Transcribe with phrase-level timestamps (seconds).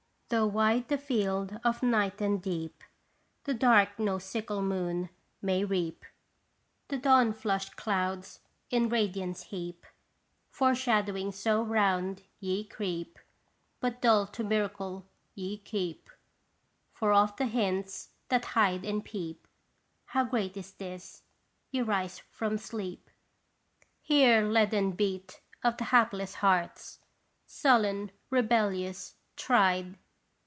[0.31, 2.85] Though wide the field of night and deep,
[3.43, 5.09] The dark no sickle moon
[5.41, 6.05] may reap,
[6.87, 9.85] The dawn flushed clouds in radiance heap;
[10.49, 13.19] Foreshadowings so round ye creep,
[13.81, 16.09] But dull to miracle ye keep,
[16.93, 19.45] For of the hints that hide and peep,
[20.05, 21.23] How great is this:
[21.71, 23.09] ye rise from sleep!
[24.01, 26.99] Hear leaden beat of the hapless hearts,
[27.45, 29.97] sullen, rebellious, tried.